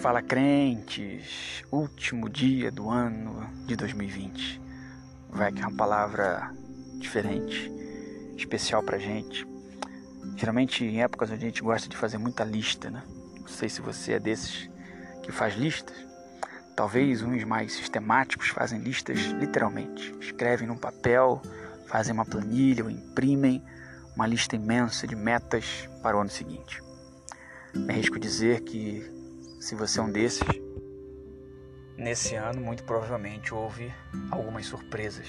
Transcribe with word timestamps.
Fala 0.00 0.22
crentes, 0.22 1.62
último 1.70 2.30
dia 2.30 2.70
do 2.72 2.88
ano 2.88 3.46
de 3.66 3.76
2020. 3.76 4.58
Vai 5.28 5.50
aqui 5.50 5.60
uma 5.60 5.76
palavra 5.76 6.50
diferente, 6.96 7.70
especial 8.34 8.82
pra 8.82 8.96
gente. 8.96 9.46
Geralmente 10.36 10.86
em 10.86 11.02
épocas 11.02 11.30
onde 11.30 11.44
a 11.44 11.48
gente 11.48 11.62
gosta 11.62 11.86
de 11.86 11.98
fazer 11.98 12.16
muita 12.16 12.44
lista, 12.44 12.88
né? 12.90 13.02
Não 13.40 13.46
sei 13.46 13.68
se 13.68 13.82
você 13.82 14.14
é 14.14 14.18
desses 14.18 14.70
que 15.22 15.30
faz 15.30 15.54
listas. 15.54 15.94
Talvez 16.74 17.20
uns 17.20 17.44
mais 17.44 17.74
sistemáticos 17.74 18.48
fazem 18.48 18.80
listas 18.80 19.18
literalmente. 19.18 20.14
Escrevem 20.18 20.66
num 20.66 20.78
papel, 20.78 21.42
fazem 21.88 22.14
uma 22.14 22.24
planilha 22.24 22.84
ou 22.84 22.90
imprimem 22.90 23.62
uma 24.16 24.26
lista 24.26 24.56
imensa 24.56 25.06
de 25.06 25.14
metas 25.14 25.90
para 26.02 26.16
o 26.16 26.20
ano 26.20 26.30
seguinte. 26.30 26.82
Me 27.74 27.92
arrisco 27.92 28.18
dizer 28.18 28.62
que 28.62 29.19
se 29.60 29.74
você 29.74 30.00
é 30.00 30.02
um 30.02 30.10
desses, 30.10 30.48
nesse 31.94 32.34
ano 32.34 32.62
muito 32.62 32.82
provavelmente 32.82 33.52
houve 33.52 33.92
algumas 34.30 34.64
surpresas. 34.64 35.28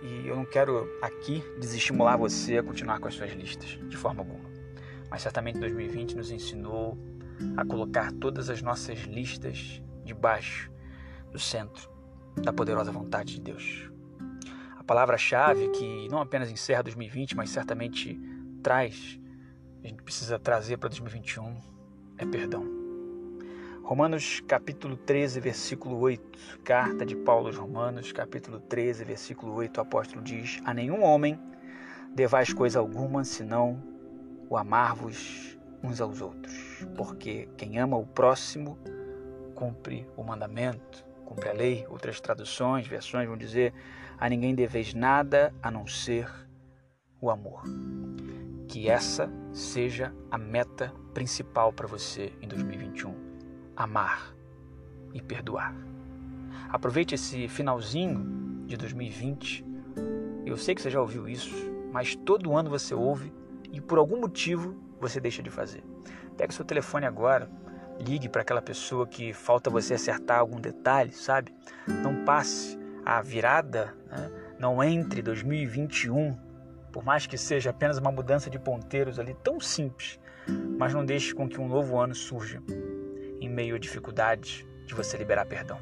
E 0.00 0.28
eu 0.28 0.36
não 0.36 0.44
quero 0.44 0.88
aqui 1.02 1.44
desestimular 1.58 2.16
você 2.16 2.58
a 2.58 2.62
continuar 2.62 3.00
com 3.00 3.08
as 3.08 3.14
suas 3.14 3.32
listas, 3.32 3.78
de 3.88 3.96
forma 3.96 4.20
alguma. 4.20 4.48
Mas 5.10 5.22
certamente 5.22 5.58
2020 5.58 6.16
nos 6.16 6.30
ensinou 6.30 6.96
a 7.56 7.64
colocar 7.64 8.12
todas 8.12 8.48
as 8.48 8.62
nossas 8.62 9.00
listas 9.00 9.82
debaixo 10.04 10.70
do 11.32 11.40
centro 11.40 11.90
da 12.36 12.52
poderosa 12.52 12.92
vontade 12.92 13.34
de 13.34 13.40
Deus. 13.40 13.90
A 14.76 14.84
palavra-chave 14.84 15.68
que 15.70 16.08
não 16.08 16.20
apenas 16.20 16.50
encerra 16.50 16.84
2020, 16.84 17.36
mas 17.36 17.50
certamente 17.50 18.16
traz 18.62 19.18
a 19.82 19.88
gente 19.88 20.02
precisa 20.02 20.38
trazer 20.38 20.76
para 20.76 20.90
2021 20.90 21.79
é 22.20 22.26
perdão. 22.26 22.68
Romanos 23.82 24.40
capítulo 24.40 24.94
13, 24.94 25.40
versículo 25.40 25.98
8, 25.98 26.60
carta 26.62 27.04
de 27.04 27.16
Paulo 27.16 27.46
aos 27.46 27.56
Romanos, 27.56 28.12
capítulo 28.12 28.60
13, 28.60 29.04
versículo 29.04 29.54
8, 29.54 29.78
o 29.78 29.80
apóstolo 29.80 30.22
diz: 30.22 30.60
A 30.64 30.74
nenhum 30.74 31.02
homem 31.02 31.40
devais 32.14 32.52
coisa 32.52 32.78
alguma, 32.78 33.24
senão 33.24 33.82
o 34.50 34.56
amar-vos 34.56 35.58
uns 35.82 35.98
aos 35.98 36.20
outros, 36.20 36.86
porque 36.94 37.48
quem 37.56 37.78
ama 37.78 37.96
o 37.96 38.06
próximo 38.06 38.78
cumpre 39.54 40.06
o 40.14 40.22
mandamento, 40.22 41.04
cumpre 41.24 41.48
a 41.48 41.54
lei. 41.54 41.86
Outras 41.88 42.20
traduções, 42.20 42.86
versões 42.86 43.26
vão 43.26 43.36
dizer: 43.36 43.72
A 44.18 44.28
ninguém 44.28 44.54
deveis 44.54 44.92
nada 44.92 45.54
a 45.62 45.70
não 45.70 45.86
ser 45.86 46.30
o 47.18 47.30
amor. 47.30 47.62
Que 48.70 48.88
essa 48.88 49.28
seja 49.52 50.14
a 50.30 50.38
meta 50.38 50.94
principal 51.12 51.72
para 51.72 51.88
você 51.88 52.32
em 52.40 52.46
2021: 52.46 53.12
amar 53.76 54.32
e 55.12 55.20
perdoar. 55.20 55.74
Aproveite 56.68 57.16
esse 57.16 57.48
finalzinho 57.48 58.64
de 58.68 58.76
2020. 58.76 59.66
Eu 60.46 60.56
sei 60.56 60.76
que 60.76 60.80
você 60.80 60.88
já 60.88 61.00
ouviu 61.00 61.28
isso, 61.28 61.52
mas 61.92 62.14
todo 62.14 62.56
ano 62.56 62.70
você 62.70 62.94
ouve 62.94 63.32
e 63.72 63.80
por 63.80 63.98
algum 63.98 64.20
motivo 64.20 64.76
você 65.00 65.18
deixa 65.18 65.42
de 65.42 65.50
fazer. 65.50 65.82
Pega 66.36 66.52
seu 66.52 66.64
telefone 66.64 67.06
agora, 67.06 67.50
ligue 67.98 68.28
para 68.28 68.42
aquela 68.42 68.62
pessoa 68.62 69.04
que 69.04 69.32
falta 69.32 69.68
você 69.68 69.94
acertar 69.94 70.38
algum 70.38 70.60
detalhe, 70.60 71.10
sabe? 71.10 71.52
Não 71.88 72.24
passe 72.24 72.78
a 73.04 73.20
virada, 73.20 73.96
né? 74.08 74.30
não 74.60 74.80
entre 74.80 75.22
2021 75.22 76.49
por 76.92 77.04
mais 77.04 77.26
que 77.26 77.38
seja 77.38 77.70
apenas 77.70 77.98
uma 77.98 78.10
mudança 78.10 78.50
de 78.50 78.58
ponteiros 78.58 79.18
ali 79.18 79.34
tão 79.42 79.60
simples, 79.60 80.18
mas 80.78 80.92
não 80.92 81.04
deixe 81.04 81.34
com 81.34 81.48
que 81.48 81.60
um 81.60 81.68
novo 81.68 81.98
ano 81.98 82.14
surja 82.14 82.62
em 83.40 83.48
meio 83.48 83.76
a 83.76 83.78
dificuldades 83.78 84.66
de 84.86 84.94
você 84.94 85.16
liberar 85.16 85.46
perdão, 85.46 85.78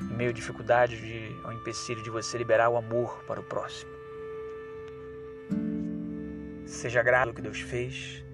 em 0.00 0.14
meio 0.14 0.30
a 0.30 0.32
dificuldades 0.32 1.00
de, 1.00 1.34
ao 1.42 1.52
empecilho 1.52 2.02
de 2.02 2.10
você 2.10 2.36
liberar 2.36 2.68
o 2.68 2.76
amor 2.76 3.24
para 3.26 3.40
o 3.40 3.42
próximo. 3.42 3.90
Seja 6.66 7.02
grato 7.02 7.24
pelo 7.24 7.34
que 7.34 7.42
Deus 7.42 7.60
fez, 7.60 8.24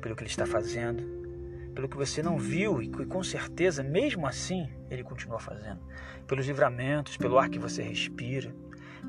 pelo 0.00 0.16
que 0.16 0.22
Ele 0.22 0.30
está 0.30 0.46
fazendo, 0.46 1.02
pelo 1.74 1.88
que 1.88 1.96
você 1.96 2.22
não 2.22 2.38
viu 2.38 2.82
e 2.82 2.88
que 2.88 3.04
com 3.06 3.22
certeza, 3.22 3.82
mesmo 3.82 4.26
assim, 4.26 4.68
Ele 4.90 5.02
continua 5.02 5.38
fazendo, 5.38 5.80
pelos 6.26 6.46
livramentos, 6.46 7.16
pelo 7.16 7.38
ar 7.38 7.48
que 7.48 7.58
você 7.58 7.82
respira, 7.82 8.54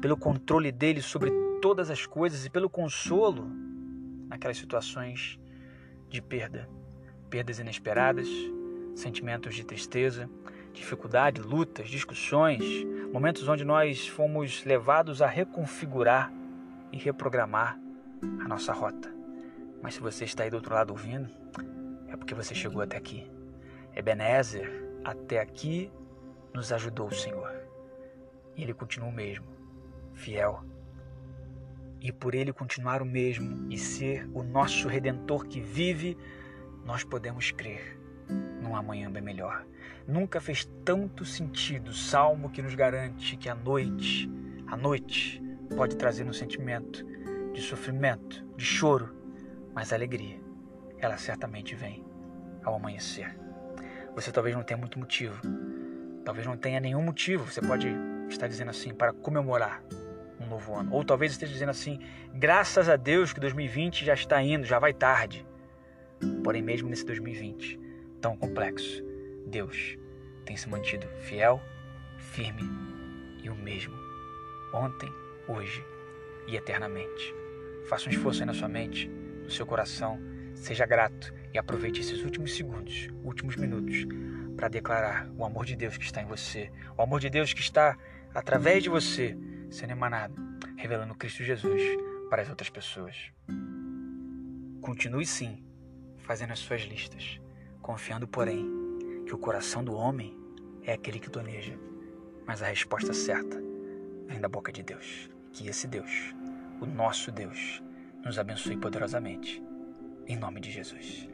pelo 0.02 0.16
controle 0.18 0.72
dele 0.72 1.02
sobre 1.02 1.32
todas 1.62 1.92
as 1.92 2.08
coisas 2.08 2.44
e 2.44 2.50
pelo 2.50 2.70
consolo 2.70 3.48
naquelas 4.28 4.58
situações 4.58 5.40
de 6.10 6.20
perda, 6.22 6.68
perdas 7.30 7.60
inesperadas, 7.60 8.28
sentimentos 8.96 9.56
de 9.56 9.64
tristeza, 9.64 10.28
dificuldade, 10.74 11.40
lutas, 11.40 11.88
discussões, 11.88 12.64
momentos 13.14 13.48
onde 13.48 13.64
nós 13.64 14.08
fomos 14.08 14.66
levados 14.66 15.22
a 15.22 15.28
reconfigurar 15.28 16.34
e 16.92 16.98
reprogramar 16.98 17.80
a 18.44 18.48
nossa 18.48 18.74
rota. 18.74 19.14
Mas 19.82 19.94
se 19.94 20.02
você 20.02 20.26
está 20.26 20.44
aí 20.44 20.50
do 20.50 20.56
outro 20.56 20.74
lado 20.74 20.90
ouvindo, 20.90 21.30
é 22.08 22.18
porque 22.18 22.34
você 22.34 22.56
chegou 22.56 22.82
até 22.82 22.98
aqui. 22.98 23.30
Ebenezer, 23.96 24.70
até 25.04 25.40
aqui 25.40 25.92
nos 26.54 26.72
ajudou 26.74 27.08
o 27.08 27.14
Senhor. 27.14 27.52
E 28.56 28.64
ele 28.64 28.74
continua 28.74 29.10
o 29.10 29.14
mesmo, 29.14 29.46
fiel 30.14 30.71
e 32.02 32.12
por 32.12 32.34
ele 32.34 32.52
continuar 32.52 33.02
o 33.02 33.06
mesmo 33.06 33.72
e 33.72 33.78
ser 33.78 34.28
o 34.34 34.42
nosso 34.42 34.88
redentor 34.88 35.46
que 35.46 35.62
vive, 35.62 36.18
nós 36.84 37.04
podemos 37.04 37.52
crer 37.52 38.00
num 38.60 38.76
amanhã 38.76 39.12
bem 39.12 39.22
melhor. 39.22 39.64
Nunca 40.08 40.42
fez 40.42 40.66
tanto 40.84 41.24
sentido 41.24 41.90
o 41.90 41.94
salmo 41.94 42.50
que 42.50 42.62
nos 42.62 42.74
garante 42.74 43.38
que 43.38 43.48
a 43.48 43.54
noite, 43.54 44.28
a 44.66 44.76
noite 44.76 45.42
pode 45.76 45.96
trazer 45.96 46.24
um 46.24 46.34
sentimento 46.34 47.06
de 47.54 47.62
sofrimento, 47.62 48.44
de 48.58 48.66
choro, 48.66 49.16
mas 49.74 49.94
alegria, 49.94 50.40
ela 50.98 51.18
certamente 51.18 51.76
vem 51.76 52.04
ao 52.64 52.76
amanhecer. 52.76 53.38
Você 54.16 54.32
talvez 54.32 54.56
não 54.56 54.64
tenha 54.64 54.78
muito 54.78 54.98
motivo, 54.98 55.40
talvez 56.26 56.48
não 56.48 56.58
tenha 56.58 56.80
nenhum 56.80 57.04
motivo, 57.04 57.46
você 57.46 57.62
pode 57.62 57.88
estar 58.28 58.48
dizendo 58.48 58.70
assim, 58.70 58.94
para 58.94 59.14
comemorar 59.14 59.84
um 60.42 60.48
novo 60.48 60.76
ano. 60.76 60.94
Ou 60.94 61.04
talvez 61.04 61.32
esteja 61.32 61.52
dizendo 61.52 61.70
assim: 61.70 62.00
graças 62.34 62.90
a 62.90 62.96
Deus 62.96 63.34
que 63.34 63.40
2020 63.40 64.06
já 64.06 64.14
está 64.14 64.42
indo, 64.42 64.66
já 64.66 64.80
vai 64.80 64.94
tarde. 64.94 65.46
Porém, 66.44 66.62
mesmo 66.62 66.90
nesse 66.90 67.06
2020 67.06 67.80
tão 68.20 68.38
complexo, 68.38 69.04
Deus 69.48 69.98
tem 70.46 70.56
se 70.56 70.70
mantido 70.70 71.08
fiel, 71.22 71.60
firme 72.18 72.70
e 73.44 73.50
o 73.50 73.56
mesmo, 73.56 73.96
ontem, 74.74 75.12
hoje 75.48 75.84
e 76.48 76.56
eternamente. 76.56 77.34
Faça 77.90 78.08
um 78.08 78.12
esforço 78.12 78.42
aí 78.42 78.46
na 78.46 78.54
sua 78.54 78.68
mente, 78.68 79.08
no 79.44 79.50
seu 79.50 79.66
coração, 79.66 80.20
seja 80.54 80.86
grato 80.86 81.34
e 81.54 81.58
aproveite 81.58 82.02
esses 82.02 82.24
últimos 82.24 82.56
segundos, 82.56 83.10
últimos 83.24 83.56
minutos, 83.56 84.06
para 84.56 84.68
declarar 84.68 85.30
o 85.36 85.44
amor 85.44 85.66
de 85.66 85.76
Deus 85.76 85.98
que 85.98 86.04
está 86.04 86.22
em 86.22 86.26
você, 86.26 86.72
o 86.96 87.02
amor 87.02 87.20
de 87.20 87.30
Deus 87.30 87.54
que 87.54 87.62
está 87.62 87.98
através 88.34 88.84
de 88.84 88.90
você 88.90 89.36
sendo 89.72 89.92
emanado, 89.92 90.36
revelando 90.78 91.16
Cristo 91.16 91.44
Jesus 91.44 91.82
para 92.30 92.44
as 92.44 92.50
outras 92.50 92.70
pessoas. 92.70 93.32
Continue 94.82 95.26
sim 95.26 95.64
fazendo 96.20 96.52
as 96.52 96.60
suas 96.60 96.82
listas, 96.82 97.40
confiando, 97.82 98.28
porém, 98.28 98.66
que 99.26 99.34
o 99.34 99.38
coração 99.38 99.84
do 99.84 99.94
homem 99.94 100.38
é 100.84 100.94
aquele 100.94 101.20
que 101.20 101.30
planeja, 101.30 101.78
mas 102.46 102.62
a 102.62 102.68
resposta 102.68 103.14
certa 103.14 103.62
vem 104.28 104.40
da 104.40 104.50
boca 104.50 104.72
de 104.72 104.84
Deus. 104.84 105.30
Que 105.52 105.68
esse 105.68 105.88
Deus, 105.88 106.34
o 106.80 106.86
nosso 106.86 107.32
Deus, 107.32 107.82
nos 108.24 108.38
abençoe 108.38 108.78
poderosamente. 108.78 109.62
Em 110.28 110.38
nome 110.38 110.62
de 110.62 110.72
Jesus. 110.72 111.28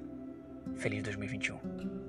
Feliz 0.75 1.03
2021. 1.03 2.06